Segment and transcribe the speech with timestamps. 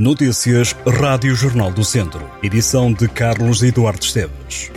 [0.00, 2.22] Notícias Rádio Jornal do Centro.
[2.42, 4.72] Edição de Carlos Eduardo Esteves.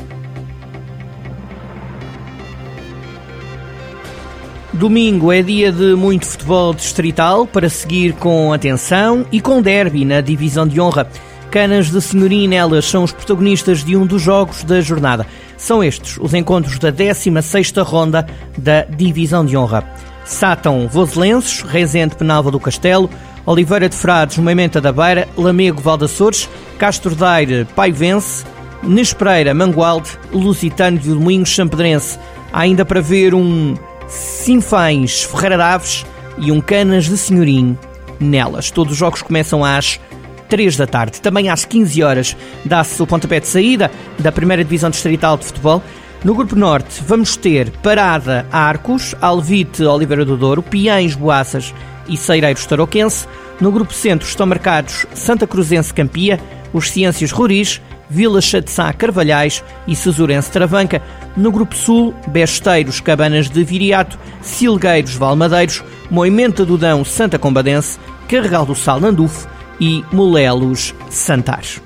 [4.73, 10.19] Domingo é dia de muito futebol distrital para seguir com atenção e com derby na
[10.19, 11.09] divisão de honra.
[11.49, 15.25] Canas de Senhoria e Nelas são os protagonistas de um dos jogos da jornada.
[15.55, 18.27] São estes os encontros da 16ª ronda
[18.57, 19.89] da divisão de honra.
[20.25, 23.09] Sátão Voselenses, Rezende Penalva do Castelo,
[23.45, 28.45] Oliveira de Frades, Moimenta da Beira, Lamego Valdaçores, Castro Daire, Paivense,
[28.81, 32.17] Nespereira, Mangualde, Lusitano de Sampedrense.
[32.51, 33.75] Há ainda para ver um
[34.07, 36.05] Sinfães, Ferreira Daves
[36.37, 37.77] e um Canas de Senhorim
[38.19, 38.71] nelas.
[38.71, 39.99] Todos os jogos começam às
[40.47, 41.19] 3 da tarde.
[41.19, 45.81] Também às 15 horas dá-se o pontapé de saída da primeira divisão distrital de futebol.
[46.23, 51.73] No Grupo Norte vamos ter Parada Arcos, Alvite Oliveira do Douro, Piães Boaças
[52.07, 53.27] e Ceireiros Tarouquense.
[53.59, 56.39] No Grupo Centro estão marcados Santa Cruzense Campia,
[56.73, 61.01] os Ciências Ruris, Vila Chatzá Carvalhais e Cesurense Travanca.
[61.35, 68.65] No Grupo Sul, Besteiros Cabanas de Viriato, Silgueiros Valmadeiros, Moimenta do Dão Santa Combadense, Carregal
[68.65, 69.47] do Sal Nandufo
[69.79, 71.81] e Molelos Santares.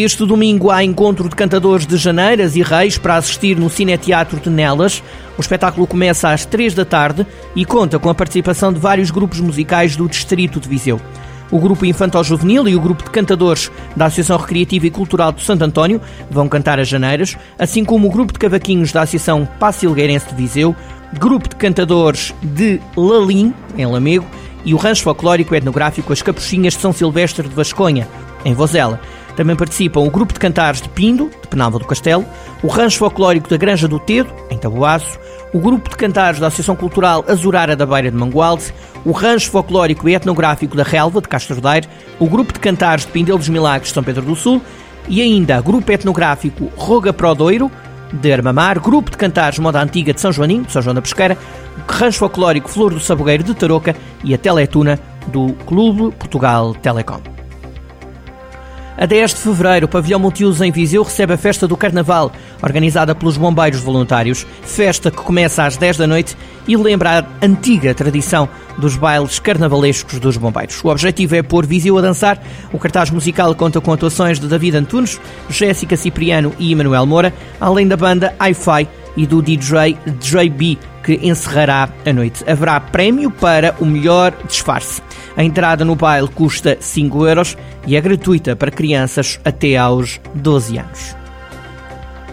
[0.00, 4.48] Este domingo há encontro de cantadores de Janeiras e Reis para assistir no Cineteatro de
[4.48, 5.02] Nelas.
[5.36, 9.40] O espetáculo começa às 3 da tarde e conta com a participação de vários grupos
[9.40, 11.00] musicais do Distrito de Viseu.
[11.50, 15.42] O grupo Infantil Juvenil e o grupo de cantadores da Associação Recreativa e Cultural de
[15.42, 20.28] Santo António vão cantar as Janeiras, assim como o grupo de cavaquinhos da Associação Pacilgueirense
[20.28, 20.76] de Viseu,
[21.18, 24.26] grupo de cantadores de Lalim, em Lamego,
[24.64, 28.06] e o rancho folclórico etnográfico As Capuchinhas de São Silvestre de Vasconha,
[28.44, 29.00] em Vozela.
[29.38, 32.26] Também participam o grupo de cantares de Pindo, de Penalva do Castelo,
[32.60, 35.16] o rancho folclórico da Granja do Tedo, em Taboaço,
[35.52, 40.08] o grupo de cantares da Associação Cultural Azurara da Beira de Mangualde, o rancho folclórico
[40.08, 41.86] e etnográfico da Relva, de Castro Daire,
[42.18, 44.60] o grupo de cantares de Pindel dos Milagres de São Pedro do Sul
[45.08, 47.70] e ainda o grupo etnográfico Roga Prodoiro,
[48.12, 51.38] de Armamar, grupo de cantares Moda Antiga de São Joaninho, de São João da Pesqueira,
[51.76, 54.98] o rancho folclórico Flor do Sabogueiro de Tarouca e a Teletuna
[55.28, 57.37] do Clube Portugal Telecom.
[59.00, 63.14] A 10 de fevereiro, o Pavilhão Multiuso em Viseu recebe a festa do Carnaval, organizada
[63.14, 64.44] pelos Bombeiros Voluntários.
[64.62, 66.36] Festa que começa às 10 da noite
[66.66, 70.82] e lembra a antiga tradição dos bailes carnavalescos dos bombeiros.
[70.82, 72.42] O objetivo é pôr Viseu a dançar.
[72.72, 77.86] O cartaz musical conta com atuações de David Antunes, Jéssica Cipriano e Emanuel Moura, além
[77.86, 82.48] da banda Hi-Fi e do DJ JB, que encerrará a noite.
[82.48, 85.02] Haverá prémio para o melhor disfarce.
[85.36, 90.78] A entrada no baile custa 5 euros e é gratuita para crianças até aos 12
[90.78, 91.16] anos.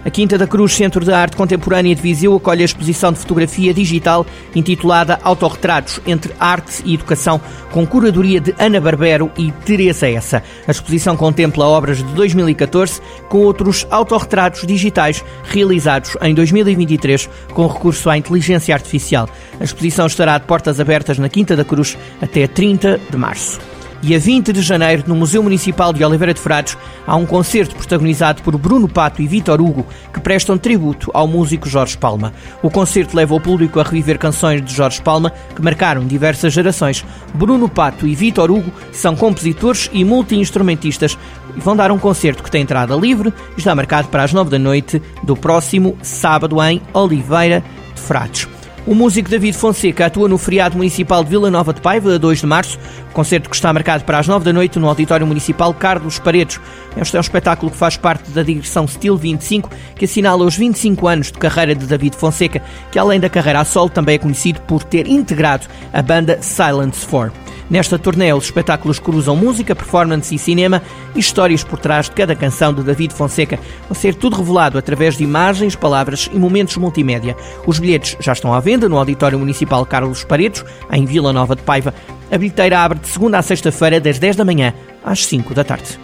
[0.06, 3.74] A Quinta da Cruz Centro de Arte Contemporânea de Viseu acolhe a exposição de fotografia
[3.74, 4.24] digital
[4.54, 10.44] intitulada Autorretratos entre Arte e Educação, com curadoria de Ana Barbero e Teresa Essa.
[10.68, 18.08] A exposição contempla obras de 2014 com outros autorretratos digitais realizados em 2023 com recurso
[18.08, 19.28] à inteligência artificial.
[19.60, 23.75] A exposição estará de portas abertas na Quinta da Cruz até 30 de março.
[24.02, 27.76] E a 20 de janeiro, no Museu Municipal de Oliveira de Frades, há um concerto
[27.76, 32.34] protagonizado por Bruno Pato e Vítor Hugo, que prestam tributo ao músico Jorge Palma.
[32.62, 37.04] O concerto leva o público a reviver canções de Jorge Palma que marcaram diversas gerações.
[37.34, 41.18] Bruno Pato e Vítor Hugo são compositores e multi-instrumentistas
[41.56, 44.50] e vão dar um concerto que tem entrada livre e está marcado para as 9
[44.50, 47.64] da noite do próximo sábado em Oliveira
[47.94, 48.48] de Frades.
[48.88, 52.42] O músico David Fonseca atua no feriado municipal de Vila Nova de Paiva, a 2
[52.42, 52.78] de março,
[53.14, 56.62] concerto que está marcado para as 9 da noite no Auditório Municipal Carlos Paredes.
[56.96, 61.08] Este é um espetáculo que faz parte da digressão Steel 25, que assinala os 25
[61.08, 64.62] anos de carreira de David Fonseca, que além da carreira a solo também é conhecido
[64.62, 67.45] por ter integrado a banda Silence 4.
[67.70, 70.82] Nesta turnê, os espetáculos cruzam música, performance e cinema
[71.16, 73.60] e histórias por trás de cada canção de David Fonseca.
[73.90, 77.36] Vão ser tudo revelado através de imagens, palavras e momentos multimédia.
[77.66, 81.64] Os bilhetes já estão à venda no Auditório Municipal Carlos Paredes, em Vila Nova de
[81.64, 81.94] Paiva.
[82.32, 86.00] A bilheteira abre de segunda a sexta-feira, das 10 da manhã às 5 da tarde.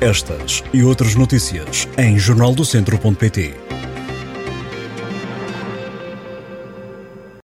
[0.00, 3.54] Estas e outras notícias em jornaldocentro.pt.